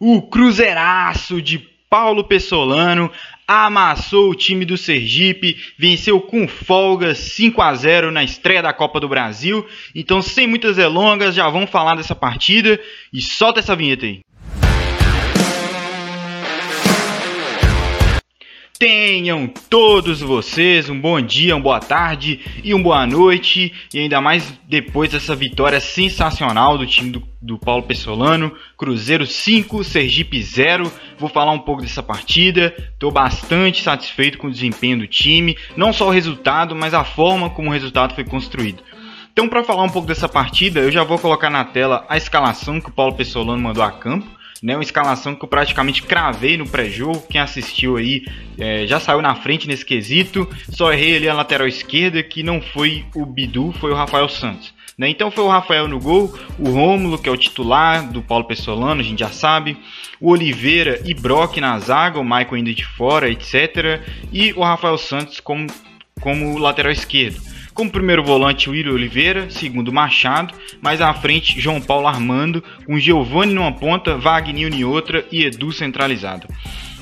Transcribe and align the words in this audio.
O 0.00 0.22
Cruzeiraço 0.22 1.42
de 1.42 1.58
Paulo 1.90 2.24
Pessolano 2.24 3.10
amassou 3.46 4.30
o 4.30 4.34
time 4.34 4.64
do 4.64 4.76
Sergipe, 4.76 5.56
venceu 5.78 6.20
com 6.20 6.46
folga 6.46 7.14
5 7.14 7.62
a 7.62 7.74
0 7.74 8.12
na 8.12 8.22
estreia 8.22 8.62
da 8.62 8.74
Copa 8.74 9.00
do 9.00 9.08
Brasil. 9.08 9.66
Então, 9.94 10.20
sem 10.20 10.46
muitas 10.46 10.76
delongas, 10.76 11.34
já 11.34 11.48
vamos 11.48 11.70
falar 11.70 11.96
dessa 11.96 12.14
partida 12.14 12.78
e 13.12 13.22
solta 13.22 13.60
essa 13.60 13.74
vinheta 13.74 14.04
aí. 14.04 14.20
Tenham 18.78 19.48
todos 19.68 20.20
vocês 20.20 20.88
um 20.88 21.00
bom 21.00 21.20
dia, 21.20 21.56
uma 21.56 21.62
boa 21.62 21.80
tarde 21.80 22.38
e 22.62 22.72
uma 22.72 22.84
boa 22.84 23.06
noite, 23.08 23.74
e 23.92 23.98
ainda 23.98 24.20
mais 24.20 24.56
depois 24.68 25.10
dessa 25.10 25.34
vitória 25.34 25.80
sensacional 25.80 26.78
do 26.78 26.86
time 26.86 27.10
do, 27.10 27.20
do 27.42 27.58
Paulo 27.58 27.82
Pessolano, 27.82 28.54
Cruzeiro 28.76 29.26
5, 29.26 29.82
Sergipe 29.82 30.40
0. 30.40 30.92
Vou 31.18 31.28
falar 31.28 31.50
um 31.50 31.58
pouco 31.58 31.82
dessa 31.82 32.04
partida, 32.04 32.72
estou 32.92 33.10
bastante 33.10 33.82
satisfeito 33.82 34.38
com 34.38 34.46
o 34.46 34.52
desempenho 34.52 34.98
do 34.98 35.08
time, 35.08 35.58
não 35.76 35.92
só 35.92 36.06
o 36.06 36.12
resultado, 36.12 36.76
mas 36.76 36.94
a 36.94 37.02
forma 37.02 37.50
como 37.50 37.70
o 37.70 37.72
resultado 37.72 38.14
foi 38.14 38.22
construído. 38.22 38.84
Então, 39.32 39.48
para 39.48 39.64
falar 39.64 39.82
um 39.82 39.90
pouco 39.90 40.06
dessa 40.06 40.28
partida, 40.28 40.78
eu 40.78 40.92
já 40.92 41.02
vou 41.02 41.18
colocar 41.18 41.50
na 41.50 41.64
tela 41.64 42.06
a 42.08 42.16
escalação 42.16 42.80
que 42.80 42.90
o 42.90 42.92
Paulo 42.92 43.16
Pessolano 43.16 43.60
mandou 43.60 43.82
a 43.82 43.90
campo 43.90 44.37
né? 44.62 44.76
Uma 44.76 44.82
escalação 44.82 45.34
que 45.34 45.44
eu 45.44 45.48
praticamente 45.48 46.02
cravei 46.02 46.56
no 46.56 46.68
pré-jogo. 46.68 47.24
Quem 47.28 47.40
assistiu 47.40 47.96
aí 47.96 48.24
é, 48.58 48.86
já 48.86 48.98
saiu 48.98 49.22
na 49.22 49.34
frente 49.34 49.68
nesse 49.68 49.84
quesito. 49.84 50.48
Só 50.70 50.92
errei 50.92 51.16
ali 51.16 51.28
a 51.28 51.34
lateral 51.34 51.66
esquerda, 51.66 52.22
que 52.22 52.42
não 52.42 52.60
foi 52.60 53.04
o 53.14 53.24
Bidu, 53.24 53.72
foi 53.72 53.90
o 53.90 53.94
Rafael 53.94 54.28
Santos. 54.28 54.74
Né? 54.98 55.08
Então 55.08 55.30
foi 55.30 55.44
o 55.44 55.48
Rafael 55.48 55.86
no 55.86 56.00
gol, 56.00 56.36
o 56.58 56.70
Rômulo, 56.70 57.18
que 57.18 57.28
é 57.28 57.32
o 57.32 57.36
titular 57.36 58.10
do 58.10 58.20
Paulo 58.20 58.44
Pessolano, 58.44 59.00
a 59.00 59.04
gente 59.04 59.20
já 59.20 59.30
sabe, 59.30 59.78
o 60.20 60.30
Oliveira 60.30 61.00
e 61.04 61.14
Brock 61.14 61.58
na 61.58 61.78
zaga, 61.78 62.18
o 62.18 62.24
Michael 62.24 62.54
ainda 62.54 62.74
de 62.74 62.84
fora, 62.84 63.30
etc. 63.30 64.02
E 64.32 64.52
o 64.54 64.62
Rafael 64.62 64.98
Santos 64.98 65.38
como, 65.38 65.68
como 66.20 66.58
lateral 66.58 66.90
esquerdo. 66.90 67.47
Como 67.78 67.92
primeiro 67.92 68.24
volante, 68.24 68.68
William 68.68 68.92
Oliveira, 68.92 69.48
segundo 69.50 69.92
Machado, 69.92 70.52
mais 70.82 71.00
à 71.00 71.14
frente, 71.14 71.60
João 71.60 71.80
Paulo 71.80 72.08
Armando, 72.08 72.60
com 72.84 72.98
Giovanni 72.98 73.54
numa 73.54 73.70
ponta, 73.70 74.18
Wagner 74.18 74.74
em 74.74 74.82
outra 74.82 75.24
e 75.30 75.44
Edu 75.44 75.70
centralizado. 75.70 76.48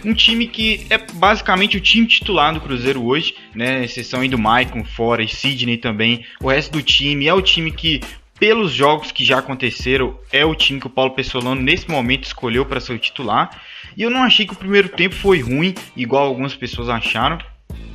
Um 0.04 0.12
time 0.12 0.46
que 0.46 0.86
é 0.90 0.98
basicamente 0.98 1.78
o 1.78 1.80
time 1.80 2.06
titular 2.06 2.52
do 2.52 2.60
Cruzeiro 2.60 3.02
hoje, 3.02 3.34
né? 3.54 3.86
Exceção 3.86 4.20
aí 4.20 4.28
do 4.28 4.38
Maicon 4.38 4.84
fora 4.84 5.22
e 5.22 5.28
Sidney 5.28 5.78
também. 5.78 6.26
O 6.42 6.50
resto 6.50 6.72
do 6.72 6.82
time 6.82 7.26
é 7.26 7.32
o 7.32 7.40
time 7.40 7.70
que 7.72 8.02
pelos 8.38 8.70
jogos 8.70 9.10
que 9.10 9.24
já 9.24 9.38
aconteceram, 9.38 10.18
é 10.30 10.44
o 10.44 10.54
time 10.54 10.78
que 10.78 10.88
o 10.88 10.90
Paulo 10.90 11.12
Pessolano 11.12 11.62
nesse 11.62 11.90
momento 11.90 12.24
escolheu 12.24 12.66
para 12.66 12.80
ser 12.80 12.92
o 12.92 12.98
titular. 12.98 13.62
E 13.96 14.02
eu 14.02 14.10
não 14.10 14.22
achei 14.22 14.46
que 14.46 14.52
o 14.52 14.56
primeiro 14.56 14.90
tempo 14.90 15.14
foi 15.14 15.40
ruim, 15.40 15.74
igual 15.96 16.26
algumas 16.26 16.54
pessoas 16.54 16.90
acharam. 16.90 17.38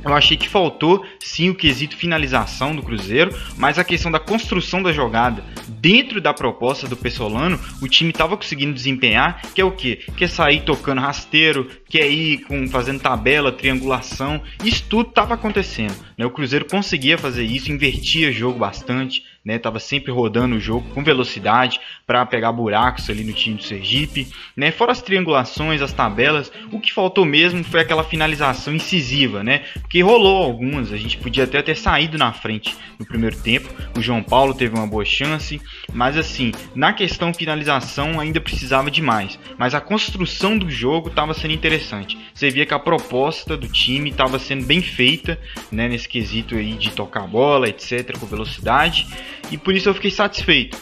Eu 0.04 0.14
achei 0.14 0.36
que 0.36 0.48
faltou 0.48 1.04
sim 1.18 1.50
o 1.50 1.54
quesito 1.54 1.96
finalização 1.96 2.74
do 2.74 2.82
Cruzeiro, 2.82 3.34
mas 3.56 3.78
a 3.78 3.84
questão 3.84 4.10
da 4.10 4.18
construção 4.18 4.82
da 4.82 4.92
jogada 4.92 5.44
dentro 5.68 6.20
da 6.20 6.34
proposta 6.34 6.88
do 6.88 6.96
Pessolano, 6.96 7.58
o 7.80 7.88
time 7.88 8.10
estava 8.10 8.36
conseguindo 8.36 8.72
desempenhar, 8.72 9.42
que 9.54 9.60
é 9.60 9.64
o 9.64 9.72
que? 9.72 9.96
Quer 10.16 10.28
sair 10.28 10.62
tocando 10.62 11.00
rasteiro, 11.00 11.68
quer 11.88 12.08
ir 12.10 12.38
com, 12.44 12.68
fazendo 12.68 13.00
tabela, 13.00 13.52
triangulação, 13.52 14.40
isso 14.64 14.84
tudo 14.88 15.08
estava 15.08 15.34
acontecendo. 15.34 15.94
Né? 16.16 16.24
O 16.26 16.30
Cruzeiro 16.30 16.64
conseguia 16.64 17.16
fazer 17.16 17.44
isso, 17.44 17.70
invertia 17.70 18.32
jogo 18.32 18.58
bastante, 18.58 19.22
né? 19.44 19.58
Tava 19.58 19.78
sempre 19.78 20.12
rodando 20.12 20.56
o 20.56 20.60
jogo 20.60 20.88
com 20.94 21.02
velocidade 21.02 21.80
para 22.06 22.24
pegar 22.24 22.52
buracos 22.52 23.08
ali 23.10 23.24
no 23.24 23.32
time 23.32 23.56
do 23.56 23.62
Sergipe, 23.62 24.28
né? 24.56 24.70
Fora 24.70 24.92
as 24.92 25.02
triangulações, 25.02 25.82
as 25.82 25.92
tabelas, 25.92 26.52
o 26.70 26.78
que 26.78 26.92
faltou 26.92 27.24
mesmo 27.24 27.64
foi 27.64 27.80
aquela 27.80 28.04
finalização 28.04 28.74
incisiva, 28.74 29.42
né? 29.42 29.64
Porque 29.80 30.02
rolou 30.02 30.44
algumas, 30.44 30.92
a 30.92 30.96
gente 30.96 31.18
podia 31.18 31.44
até 31.44 31.60
ter 31.62 31.76
saído 31.76 32.16
na 32.16 32.32
frente 32.32 32.76
no 32.98 33.06
primeiro 33.06 33.36
tempo. 33.36 33.68
O 33.96 34.02
João 34.02 34.22
Paulo 34.22 34.54
teve 34.54 34.74
uma 34.76 34.86
boa 34.86 35.04
chance, 35.04 35.60
mas 35.92 36.16
assim, 36.16 36.52
na 36.74 36.92
questão 36.92 37.34
finalização 37.34 38.20
ainda 38.20 38.40
precisava 38.40 38.90
de 38.90 39.02
mais. 39.02 39.38
Mas 39.58 39.74
a 39.74 39.80
construção 39.80 40.56
do 40.56 40.70
jogo 40.70 41.08
estava 41.08 41.34
sendo 41.34 41.54
interessante. 41.54 42.16
Você 42.32 42.50
via 42.50 42.66
que 42.66 42.74
a 42.74 42.78
proposta 42.78 43.56
do 43.56 43.68
time 43.68 44.10
estava 44.10 44.38
sendo 44.38 44.64
bem 44.64 44.80
feita, 44.80 45.38
né? 45.70 45.88
Nesse 45.88 46.08
quesito 46.08 46.54
aí 46.54 46.74
de 46.74 46.90
tocar 46.92 47.24
a 47.24 47.26
bola, 47.26 47.68
etc, 47.68 48.16
com 48.18 48.26
velocidade 48.26 49.06
e 49.52 49.58
por 49.58 49.74
isso 49.74 49.88
eu 49.88 49.94
fiquei 49.94 50.10
satisfeito. 50.10 50.78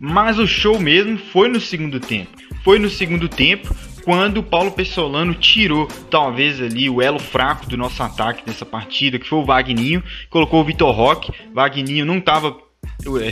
Mas 0.00 0.38
o 0.38 0.46
show 0.46 0.80
mesmo 0.80 1.16
foi 1.16 1.48
no 1.48 1.60
segundo 1.60 2.00
tempo. 2.00 2.30
Foi 2.64 2.78
no 2.78 2.88
segundo 2.88 3.28
tempo 3.28 3.74
quando 4.04 4.38
o 4.38 4.42
Paulo 4.42 4.70
Pessolano 4.70 5.34
tirou 5.34 5.86
talvez 6.10 6.60
ali 6.60 6.90
o 6.90 7.00
elo 7.00 7.18
fraco 7.18 7.66
do 7.66 7.76
nosso 7.76 8.02
ataque 8.02 8.42
nessa 8.46 8.66
partida, 8.66 9.18
que 9.18 9.26
foi 9.26 9.38
o 9.38 9.44
Vagninho, 9.44 10.02
colocou 10.28 10.60
o 10.60 10.64
Vitor 10.64 10.94
Roque. 10.94 11.32
Vagninho 11.52 12.04
não 12.04 12.18
estava 12.18 12.54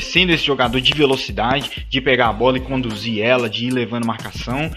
sendo 0.01 0.33
esse 0.33 0.45
jogador 0.45 0.81
de 0.81 0.93
velocidade, 0.93 1.87
de 1.89 2.01
pegar 2.01 2.29
a 2.29 2.33
bola 2.33 2.59
e 2.59 2.61
conduzir 2.61 3.23
ela, 3.23 3.49
de 3.49 3.67
ir 3.67 3.71
levando 3.71 4.07
marcação, 4.07 4.71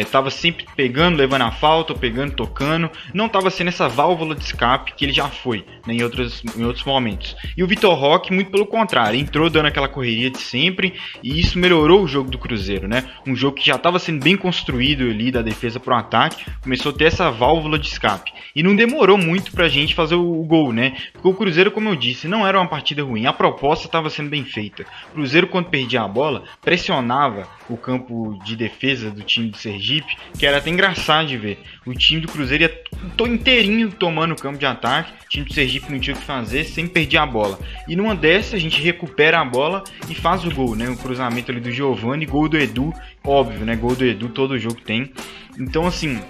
estava 0.00 0.28
é, 0.28 0.30
sempre 0.30 0.66
pegando, 0.76 1.16
levando 1.16 1.42
a 1.42 1.50
falta, 1.50 1.94
pegando, 1.94 2.34
tocando, 2.34 2.90
não 3.14 3.26
estava 3.26 3.50
sendo 3.50 3.68
essa 3.68 3.88
válvula 3.88 4.34
de 4.34 4.42
escape 4.42 4.94
que 4.94 5.04
ele 5.04 5.12
já 5.12 5.28
foi 5.28 5.64
né, 5.86 5.94
em, 5.94 6.02
outros, 6.02 6.42
em 6.56 6.64
outros 6.64 6.84
momentos. 6.84 7.36
E 7.56 7.62
o 7.62 7.66
Vitor 7.66 7.94
Roque, 7.94 8.32
muito 8.32 8.50
pelo 8.50 8.66
contrário, 8.66 9.18
entrou 9.18 9.48
dando 9.48 9.66
aquela 9.66 9.88
correria 9.88 10.30
de 10.30 10.38
sempre 10.38 10.94
e 11.22 11.38
isso 11.38 11.58
melhorou 11.58 12.02
o 12.02 12.08
jogo 12.08 12.30
do 12.30 12.38
Cruzeiro, 12.38 12.88
né? 12.88 13.04
Um 13.26 13.34
jogo 13.34 13.56
que 13.56 13.66
já 13.66 13.76
estava 13.76 13.98
sendo 13.98 14.22
bem 14.22 14.36
construído 14.36 15.04
ali 15.04 15.30
da 15.30 15.42
defesa 15.42 15.78
para 15.78 15.94
o 15.94 15.98
ataque, 15.98 16.44
começou 16.62 16.92
a 16.92 16.94
ter 16.94 17.04
essa 17.04 17.30
válvula 17.30 17.78
de 17.78 17.88
escape. 17.88 18.32
E 18.54 18.62
não 18.62 18.74
demorou 18.74 19.18
muito 19.18 19.52
para 19.52 19.66
a 19.66 19.68
gente 19.68 19.94
fazer 19.94 20.14
o, 20.14 20.40
o 20.40 20.44
gol, 20.44 20.72
né? 20.72 20.96
Porque 21.12 21.28
o 21.28 21.34
Cruzeiro, 21.34 21.70
como 21.70 21.88
eu 21.88 21.96
disse, 21.96 22.28
não 22.28 22.46
era 22.46 22.58
uma 22.58 22.68
partida 22.68 23.02
ruim, 23.02 23.26
a 23.26 23.32
proposta 23.32 23.86
estava 23.86 24.05
sendo 24.10 24.30
bem 24.30 24.44
feita. 24.44 24.84
O 25.10 25.14
Cruzeiro, 25.14 25.46
quando 25.46 25.66
perdia 25.66 26.02
a 26.02 26.08
bola, 26.08 26.44
pressionava 26.62 27.48
o 27.68 27.76
campo 27.76 28.38
de 28.44 28.56
defesa 28.56 29.10
do 29.10 29.22
time 29.22 29.50
do 29.50 29.56
Sergipe, 29.56 30.16
que 30.38 30.46
era 30.46 30.58
até 30.58 30.70
engraçado 30.70 31.26
de 31.28 31.36
ver. 31.36 31.58
O 31.84 31.94
time 31.94 32.20
do 32.20 32.28
Cruzeiro 32.28 32.64
ia 32.64 32.82
tô 33.16 33.26
inteirinho 33.26 33.90
tomando 33.90 34.32
o 34.32 34.36
campo 34.36 34.58
de 34.58 34.66
ataque, 34.66 35.12
o 35.24 35.28
time 35.28 35.44
do 35.44 35.52
Sergipe 35.52 35.90
não 35.90 35.98
tinha 35.98 36.14
o 36.14 36.18
que 36.18 36.24
fazer, 36.24 36.64
sem 36.64 36.86
perder 36.86 37.18
a 37.18 37.26
bola. 37.26 37.58
E 37.88 37.96
numa 37.96 38.14
dessa, 38.14 38.56
a 38.56 38.58
gente 38.58 38.80
recupera 38.80 39.40
a 39.40 39.44
bola 39.44 39.82
e 40.08 40.14
faz 40.14 40.44
o 40.44 40.50
gol, 40.54 40.74
né? 40.74 40.88
O 40.88 40.96
cruzamento 40.96 41.50
ali 41.50 41.60
do 41.60 41.70
Giovani, 41.70 42.26
gol 42.26 42.48
do 42.48 42.56
Edu, 42.56 42.92
óbvio, 43.24 43.64
né? 43.64 43.76
Gol 43.76 43.94
do 43.94 44.04
Edu, 44.04 44.28
todo 44.28 44.58
jogo 44.58 44.80
tem. 44.80 45.12
Então, 45.58 45.86
assim, 45.86 46.20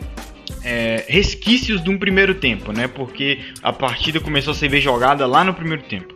é, 0.64 1.04
resquícios 1.08 1.82
de 1.82 1.90
um 1.90 1.98
primeiro 1.98 2.34
tempo, 2.34 2.72
né? 2.72 2.88
Porque 2.88 3.40
a 3.62 3.72
partida 3.72 4.20
começou 4.20 4.50
a 4.52 4.54
ser 4.54 4.68
jogada 4.80 5.26
lá 5.26 5.44
no 5.44 5.54
primeiro 5.54 5.82
tempo. 5.84 6.15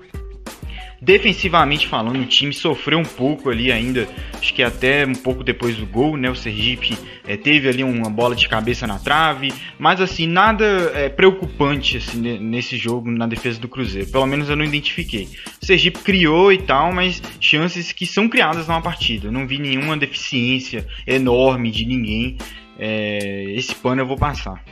Defensivamente 1.02 1.88
falando, 1.88 2.20
o 2.20 2.26
time 2.26 2.52
sofreu 2.52 2.98
um 2.98 3.04
pouco 3.04 3.48
ali 3.48 3.72
ainda, 3.72 4.06
acho 4.34 4.52
que 4.52 4.62
até 4.62 5.06
um 5.06 5.14
pouco 5.14 5.42
depois 5.42 5.74
do 5.76 5.86
gol, 5.86 6.14
né? 6.14 6.28
O 6.28 6.34
Sergipe 6.34 6.98
é, 7.26 7.38
teve 7.38 7.68
ali 7.68 7.82
uma 7.82 8.10
bola 8.10 8.36
de 8.36 8.46
cabeça 8.46 8.86
na 8.86 8.98
trave, 8.98 9.50
mas 9.78 9.98
assim, 9.98 10.26
nada 10.26 10.64
é, 10.94 11.08
preocupante 11.08 11.96
assim, 11.96 12.18
nesse 12.38 12.76
jogo 12.76 13.10
na 13.10 13.26
defesa 13.26 13.58
do 13.58 13.66
Cruzeiro. 13.66 14.10
Pelo 14.10 14.26
menos 14.26 14.50
eu 14.50 14.56
não 14.56 14.64
identifiquei. 14.64 15.26
O 15.62 15.64
Sergipe 15.64 16.00
criou 16.00 16.52
e 16.52 16.58
tal, 16.58 16.92
mas 16.92 17.22
chances 17.40 17.92
que 17.92 18.04
são 18.04 18.28
criadas 18.28 18.68
numa 18.68 18.82
partida. 18.82 19.28
Eu 19.28 19.32
não 19.32 19.46
vi 19.46 19.58
nenhuma 19.58 19.96
deficiência 19.96 20.86
enorme 21.06 21.70
de 21.70 21.86
ninguém. 21.86 22.36
É, 22.78 23.44
esse 23.56 23.74
pano 23.74 24.02
eu 24.02 24.06
vou 24.06 24.18
passar. 24.18 24.62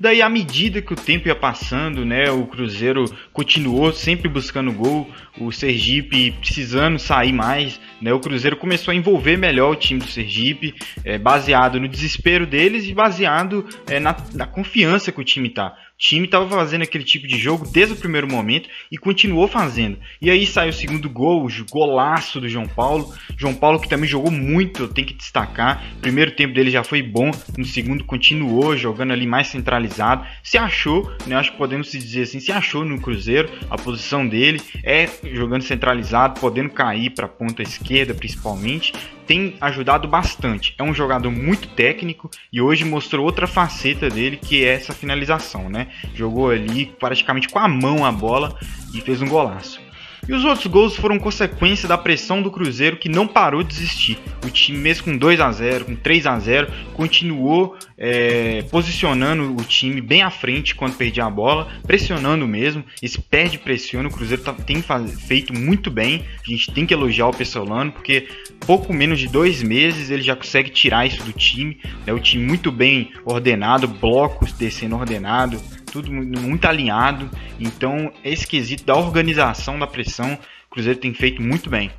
Daí, 0.00 0.22
à 0.22 0.30
medida 0.30 0.80
que 0.80 0.94
o 0.94 0.96
tempo 0.96 1.28
ia 1.28 1.34
passando, 1.34 2.06
né, 2.06 2.30
o 2.30 2.46
Cruzeiro 2.46 3.04
continuou 3.34 3.92
sempre 3.92 4.30
buscando 4.30 4.72
gol, 4.72 5.06
o 5.38 5.52
Sergipe 5.52 6.30
precisando 6.40 6.98
sair 6.98 7.34
mais, 7.34 7.78
né, 8.00 8.10
o 8.10 8.18
Cruzeiro 8.18 8.56
começou 8.56 8.92
a 8.92 8.94
envolver 8.94 9.36
melhor 9.36 9.72
o 9.72 9.76
time 9.76 10.00
do 10.00 10.06
Sergipe, 10.06 10.74
é, 11.04 11.18
baseado 11.18 11.78
no 11.78 11.86
desespero 11.86 12.46
deles 12.46 12.86
e 12.86 12.94
baseado 12.94 13.66
é, 13.86 14.00
na, 14.00 14.16
na 14.32 14.46
confiança 14.46 15.12
que 15.12 15.20
o 15.20 15.24
time 15.24 15.50
tá 15.50 15.76
time 16.00 16.24
estava 16.24 16.48
fazendo 16.48 16.80
aquele 16.82 17.04
tipo 17.04 17.26
de 17.26 17.38
jogo 17.38 17.68
desde 17.68 17.92
o 17.92 17.96
primeiro 17.96 18.26
momento 18.26 18.70
e 18.90 18.96
continuou 18.96 19.46
fazendo. 19.46 19.98
E 20.20 20.30
aí 20.30 20.46
saiu 20.46 20.70
o 20.70 20.72
segundo 20.72 21.10
gol, 21.10 21.46
o 21.46 21.50
golaço 21.70 22.40
do 22.40 22.48
João 22.48 22.66
Paulo. 22.66 23.12
João 23.36 23.54
Paulo 23.54 23.78
que 23.78 23.88
também 23.88 24.08
jogou 24.08 24.30
muito, 24.30 24.88
tem 24.88 25.04
que 25.04 25.12
destacar. 25.12 25.84
O 25.98 26.00
primeiro 26.00 26.30
tempo 26.30 26.54
dele 26.54 26.70
já 26.70 26.82
foi 26.82 27.02
bom, 27.02 27.30
no 27.56 27.66
segundo 27.66 28.02
continuou 28.02 28.74
jogando 28.74 29.12
ali 29.12 29.26
mais 29.26 29.48
centralizado. 29.48 30.26
Se 30.42 30.56
achou, 30.56 31.12
né, 31.26 31.36
acho 31.36 31.52
que 31.52 31.58
podemos 31.58 31.92
dizer 31.92 32.22
assim, 32.22 32.40
se 32.40 32.50
achou 32.50 32.82
no 32.82 32.98
Cruzeiro, 32.98 33.50
a 33.68 33.76
posição 33.76 34.26
dele 34.26 34.58
é 34.82 35.06
jogando 35.34 35.62
centralizado, 35.62 36.40
podendo 36.40 36.70
cair 36.70 37.10
para 37.10 37.26
a 37.26 37.28
ponta 37.28 37.62
esquerda 37.62 38.14
principalmente 38.14 38.94
tem 39.30 39.54
ajudado 39.60 40.08
bastante. 40.08 40.74
É 40.76 40.82
um 40.82 40.92
jogador 40.92 41.30
muito 41.30 41.68
técnico 41.68 42.28
e 42.52 42.60
hoje 42.60 42.84
mostrou 42.84 43.24
outra 43.24 43.46
faceta 43.46 44.10
dele 44.10 44.36
que 44.36 44.64
é 44.64 44.74
essa 44.74 44.92
finalização, 44.92 45.68
né? 45.68 45.86
Jogou 46.16 46.50
ali 46.50 46.86
praticamente 46.86 47.48
com 47.48 47.60
a 47.60 47.68
mão 47.68 48.04
a 48.04 48.10
bola 48.10 48.58
e 48.92 49.00
fez 49.00 49.22
um 49.22 49.28
golaço. 49.28 49.80
E 50.28 50.32
os 50.32 50.44
outros 50.44 50.66
gols 50.66 50.96
foram 50.96 51.18
consequência 51.18 51.88
da 51.88 51.98
pressão 51.98 52.42
do 52.42 52.50
Cruzeiro 52.50 52.96
que 52.96 53.08
não 53.08 53.26
parou 53.26 53.62
de 53.62 53.70
desistir. 53.70 54.18
O 54.44 54.50
time, 54.50 54.78
mesmo 54.78 55.04
com 55.04 55.16
2 55.16 55.40
a 55.40 55.50
0 55.50 55.84
com 55.84 55.96
3 55.96 56.26
a 56.26 56.38
0 56.38 56.72
continuou 56.94 57.76
é, 57.96 58.62
posicionando 58.70 59.54
o 59.54 59.64
time 59.64 60.00
bem 60.00 60.22
à 60.22 60.30
frente 60.30 60.74
quando 60.74 60.96
perdia 60.96 61.26
a 61.26 61.30
bola, 61.30 61.68
pressionando 61.86 62.48
mesmo. 62.48 62.82
Esse 63.02 63.20
perde 63.20 63.58
pressiona, 63.58 64.08
o 64.08 64.12
Cruzeiro 64.12 64.42
tá, 64.42 64.52
tem 64.52 64.82
feito 65.26 65.52
muito 65.52 65.90
bem. 65.90 66.24
A 66.46 66.50
gente 66.50 66.72
tem 66.72 66.86
que 66.86 66.94
elogiar 66.94 67.28
o 67.28 67.34
Pessolano, 67.34 67.92
porque 67.92 68.28
pouco 68.66 68.92
menos 68.92 69.18
de 69.18 69.28
dois 69.28 69.62
meses 69.62 70.10
ele 70.10 70.22
já 70.22 70.34
consegue 70.34 70.70
tirar 70.70 71.06
isso 71.06 71.22
do 71.22 71.32
time. 71.32 71.78
É 72.06 72.06
né? 72.06 72.12
o 72.12 72.18
time 72.18 72.44
muito 72.44 72.72
bem 72.72 73.12
ordenado, 73.24 73.86
blocos 73.86 74.52
descendo 74.52 74.96
ordenado, 74.96 75.60
tudo 75.90 76.10
muito 76.12 76.66
alinhado. 76.66 77.28
Então, 77.58 78.12
esse 78.24 78.46
quesito 78.46 78.84
da 78.84 78.96
organização 78.96 79.78
da 79.78 79.86
pressão, 79.86 80.38
o 80.70 80.74
Cruzeiro 80.74 81.00
tem 81.00 81.12
feito 81.12 81.42
muito 81.42 81.68
bem. 81.68 81.90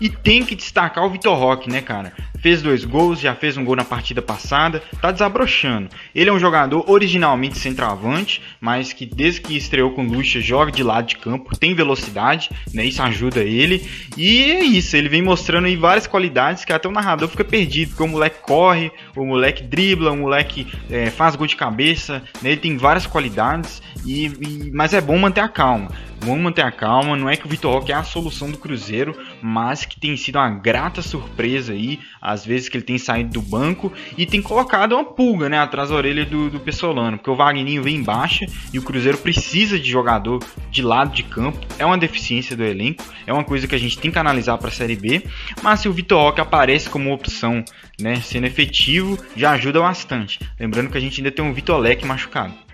E 0.00 0.08
tem 0.08 0.44
que 0.44 0.54
destacar 0.54 1.04
o 1.04 1.10
Vitor 1.10 1.36
Roque, 1.36 1.68
né, 1.68 1.82
cara? 1.82 2.12
Fez 2.38 2.62
dois 2.62 2.84
gols, 2.84 3.18
já 3.18 3.34
fez 3.34 3.56
um 3.56 3.64
gol 3.64 3.74
na 3.74 3.84
partida 3.84 4.22
passada, 4.22 4.80
tá 5.00 5.10
desabrochando. 5.10 5.88
Ele 6.14 6.30
é 6.30 6.32
um 6.32 6.38
jogador 6.38 6.88
originalmente 6.88 7.58
centroavante, 7.58 8.40
mas 8.60 8.92
que 8.92 9.04
desde 9.04 9.40
que 9.40 9.56
estreou 9.56 9.90
com 9.90 10.06
Lucha 10.06 10.40
joga 10.40 10.70
de 10.70 10.84
lado 10.84 11.08
de 11.08 11.16
campo, 11.16 11.58
tem 11.58 11.74
velocidade, 11.74 12.50
né? 12.72 12.84
Isso 12.84 13.02
ajuda 13.02 13.40
ele. 13.40 13.84
E 14.16 14.44
é 14.52 14.62
isso, 14.62 14.96
ele 14.96 15.08
vem 15.08 15.22
mostrando 15.22 15.64
aí 15.64 15.74
várias 15.74 16.06
qualidades 16.06 16.64
que 16.64 16.72
até 16.72 16.86
o 16.88 16.92
narrador 16.92 17.28
fica 17.28 17.44
perdido, 17.44 17.88
porque 17.88 18.04
o 18.04 18.08
moleque 18.08 18.42
corre, 18.42 18.92
o 19.16 19.26
moleque 19.26 19.64
dribla, 19.64 20.12
o 20.12 20.16
moleque 20.16 20.68
é, 20.88 21.10
faz 21.10 21.34
gol 21.34 21.48
de 21.48 21.56
cabeça, 21.56 22.22
né? 22.40 22.52
Ele 22.52 22.60
tem 22.60 22.76
várias 22.76 23.08
qualidades, 23.08 23.82
e, 24.06 24.26
e, 24.26 24.70
mas 24.72 24.94
é 24.94 25.00
bom 25.00 25.18
manter 25.18 25.40
a 25.40 25.48
calma. 25.48 25.90
Vamos 26.22 26.42
manter 26.42 26.62
a 26.62 26.70
calma, 26.70 27.16
não 27.16 27.30
é 27.30 27.36
que 27.36 27.46
o 27.46 27.48
Vitor 27.48 27.72
Roque 27.72 27.92
é 27.92 27.94
a 27.94 28.04
solução 28.04 28.50
do 28.50 28.58
Cruzeiro, 28.58 29.16
mas 29.40 29.86
que 29.86 29.98
tem 29.98 30.16
sido 30.18 30.36
uma 30.36 30.50
grata 30.50 31.00
surpresa 31.00 31.72
aí, 31.72 31.98
às 32.20 32.44
vezes 32.44 32.68
que 32.68 32.76
ele 32.76 32.84
tem 32.84 32.98
saído 32.98 33.30
do 33.30 33.42
banco 33.42 33.90
e 34.18 34.26
tem 34.26 34.42
colocado 34.42 34.92
uma 34.92 35.04
pulga 35.04 35.48
né, 35.48 35.58
atrás 35.58 35.88
da 35.88 35.96
orelha 35.96 36.26
do, 36.26 36.50
do 36.50 36.60
Pessolano, 36.60 37.16
porque 37.16 37.30
o 37.30 37.34
Wagninho 37.34 37.82
vem 37.82 37.96
em 37.96 38.02
baixa 38.02 38.44
e 38.70 38.78
o 38.78 38.82
Cruzeiro 38.82 39.16
precisa 39.16 39.78
de 39.78 39.90
jogador 39.90 40.44
de 40.70 40.82
lado 40.82 41.14
de 41.14 41.22
campo, 41.22 41.58
é 41.78 41.86
uma 41.86 41.96
deficiência 41.96 42.54
do 42.54 42.64
elenco, 42.64 43.02
é 43.26 43.32
uma 43.32 43.44
coisa 43.44 43.66
que 43.66 43.74
a 43.74 43.78
gente 43.78 43.98
tem 43.98 44.10
que 44.10 44.18
analisar 44.18 44.58
para 44.58 44.68
a 44.68 44.72
Série 44.72 44.96
B, 44.96 45.24
mas 45.62 45.80
se 45.80 45.88
o 45.88 45.92
Vitor 45.92 46.20
Roque 46.20 46.40
aparece 46.40 46.90
como 46.90 47.14
opção, 47.14 47.64
né, 47.98 48.16
sendo 48.16 48.46
efetivo, 48.46 49.18
já 49.34 49.52
ajuda 49.52 49.80
bastante. 49.80 50.38
Lembrando 50.58 50.90
que 50.90 50.98
a 50.98 51.00
gente 51.00 51.18
ainda 51.18 51.30
tem 51.30 51.42
um 51.42 51.54
Vitor 51.54 51.78
Leque 51.78 52.04
machucado. 52.04 52.69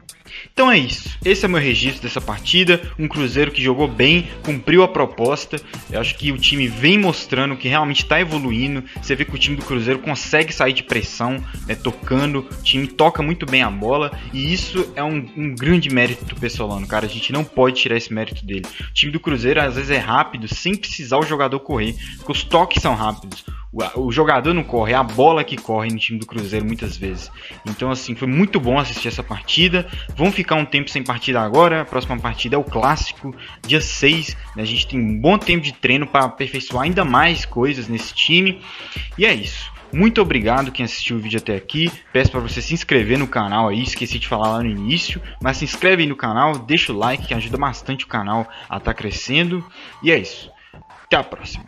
Então 0.53 0.71
é 0.71 0.79
isso. 0.79 1.17
Esse 1.25 1.45
é 1.45 1.49
meu 1.49 1.61
registro 1.61 2.03
dessa 2.03 2.21
partida. 2.21 2.81
Um 2.99 3.09
Cruzeiro 3.09 3.51
que 3.51 3.63
jogou 3.63 3.89
bem, 3.89 4.29
cumpriu 4.43 4.83
a 4.83 4.89
proposta. 4.89 5.61
Eu 5.91 6.01
acho 6.01 6.17
que 6.17 6.33
o 6.33 6.39
time 6.39 6.69
vem 6.69 6.99
mostrando 6.99 7.57
que 7.57 7.69
realmente 7.69 8.03
está 8.03 8.21
evoluindo. 8.21 8.85
Você 9.01 9.15
vê 9.15 9.25
que 9.25 9.35
o 9.35 9.39
time 9.39 9.57
do 9.57 9.65
Cruzeiro 9.65 10.01
consegue 10.01 10.53
sair 10.53 10.73
de 10.73 10.83
pressão, 10.83 11.43
né, 11.67 11.75
tocando. 11.75 12.41
O 12.41 12.63
time 12.63 12.87
toca 12.87 13.23
muito 13.23 13.47
bem 13.47 13.63
a 13.63 13.71
bola. 13.71 14.19
E 14.33 14.53
isso 14.53 14.93
é 14.95 15.03
um, 15.03 15.27
um 15.37 15.55
grande 15.55 15.91
mérito 15.91 16.25
do 16.25 16.37
Pessolano, 16.37 16.87
cara. 16.87 17.07
A 17.07 17.09
gente 17.09 17.33
não 17.33 17.45
pode 17.45 17.77
tirar 17.77 17.97
esse 17.97 18.13
mérito 18.13 18.45
dele. 18.45 18.65
O 18.81 18.93
time 18.93 19.13
do 19.13 19.21
Cruzeiro 19.21 19.61
às 19.61 19.77
vezes 19.77 19.91
é 19.91 19.99
rápido, 19.99 20.53
sem 20.53 20.75
precisar 20.75 21.19
o 21.19 21.23
jogador 21.23 21.61
correr. 21.61 21.95
Porque 22.17 22.33
os 22.33 22.45
toques 22.45 22.83
são 22.83 22.95
rápidos 22.95 23.45
o 23.95 24.11
jogador 24.11 24.55
não 24.55 24.63
corre, 24.63 24.93
é 24.93 24.97
a 24.97 25.03
bola 25.03 25.45
que 25.45 25.57
corre 25.57 25.91
no 25.91 25.99
time 25.99 26.19
do 26.19 26.27
Cruzeiro 26.27 26.65
muitas 26.65 26.97
vezes. 26.97 27.31
Então, 27.67 27.91
assim, 27.91 28.15
foi 28.15 28.27
muito 28.27 28.59
bom 28.59 28.79
assistir 28.79 29.09
essa 29.09 29.23
partida. 29.23 29.87
Vamos 30.17 30.35
ficar 30.37 30.55
um 30.55 30.65
tempo 30.65 30.91
sem 30.91 31.03
partida 31.03 31.41
agora. 31.41 31.81
A 31.81 31.85
próxima 31.85 32.19
partida 32.19 32.55
é 32.55 32.59
o 32.59 32.65
clássico, 32.65 33.35
dia 33.67 33.81
6. 33.81 34.37
Né? 34.55 34.63
A 34.63 34.67
gente 34.67 34.87
tem 34.87 35.01
um 35.01 35.19
bom 35.19 35.39
tempo 35.39 35.65
de 35.65 35.73
treino 35.73 36.07
para 36.07 36.27
aperfeiçoar 36.27 36.85
ainda 36.85 37.05
mais 37.05 37.45
coisas 37.45 37.89
nesse 37.89 38.15
time. 38.15 38.61
E 39.19 39.27
é 39.27 39.35
isso. 39.35 39.73
Muito 39.93 40.21
obrigado 40.21 40.73
quem 40.73 40.85
assistiu 40.85 41.17
o 41.17 41.21
vídeo 41.21 41.39
até 41.39 41.57
aqui. 41.57 41.91
Peço 42.13 42.31
para 42.31 42.41
você 42.41 42.61
se 42.61 42.75
inscrever 42.75 43.19
no 43.19 43.27
canal 43.27 43.69
aí, 43.69 43.83
esqueci 43.83 44.19
de 44.19 44.29
falar 44.29 44.49
lá 44.49 44.63
no 44.63 44.69
início, 44.69 45.23
mas 45.41 45.57
se 45.57 45.65
inscreve 45.65 46.03
aí 46.03 46.09
no 46.09 46.17
canal, 46.17 46.59
deixa 46.59 46.93
o 46.93 46.99
like 46.99 47.27
que 47.27 47.35
ajuda 47.35 47.57
bastante 47.57 48.05
o 48.05 48.09
canal 48.09 48.49
a 48.69 48.77
estar 48.77 48.93
tá 48.93 48.95
crescendo. 48.95 49.65
E 50.03 50.11
é 50.11 50.19
isso. 50.19 50.51
Até 51.05 51.17
a 51.17 51.25
próxima. 51.25 51.65